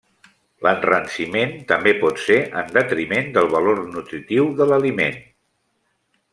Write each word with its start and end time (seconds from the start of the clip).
L'enranciment 0.67 1.53
també 1.73 1.93
pot 1.99 2.23
ser 2.23 2.39
en 2.63 2.73
detriment 2.79 3.31
del 3.37 3.53
valor 3.55 3.85
nutritiu 3.93 4.51
de 4.63 4.71
l'aliment. 4.73 5.25